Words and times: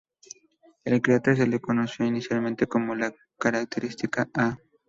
El 0.83 0.99
cráter 1.03 1.37
se 1.37 1.45
le 1.45 1.59
conoció 1.61 2.07
inicialmente 2.07 2.65
como 2.65 2.95
la 2.95 3.13
"característica 3.37 4.27
A". 4.33 4.57